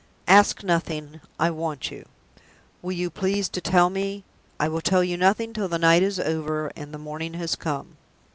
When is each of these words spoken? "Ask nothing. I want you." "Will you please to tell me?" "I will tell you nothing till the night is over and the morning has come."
"Ask 0.27 0.63
nothing. 0.63 1.21
I 1.39 1.51
want 1.51 1.91
you." 1.91 2.07
"Will 2.81 2.91
you 2.93 3.11
please 3.11 3.47
to 3.49 3.61
tell 3.61 3.91
me?" 3.91 4.23
"I 4.59 4.67
will 4.67 4.81
tell 4.81 5.03
you 5.03 5.15
nothing 5.15 5.53
till 5.53 5.67
the 5.67 5.77
night 5.77 6.01
is 6.01 6.19
over 6.19 6.71
and 6.75 6.91
the 6.91 6.97
morning 6.97 7.35
has 7.35 7.55
come." 7.55 7.97